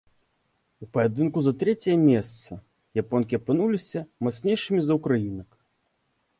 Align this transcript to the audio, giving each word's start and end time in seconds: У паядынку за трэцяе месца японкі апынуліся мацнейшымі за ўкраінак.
У 0.85 0.87
паядынку 0.95 1.43
за 1.47 1.53
трэцяе 1.65 1.97
месца 2.07 2.57
японкі 3.03 3.33
апынуліся 3.41 3.99
мацнейшымі 4.29 4.81
за 4.89 4.93
ўкраінак. 5.01 5.49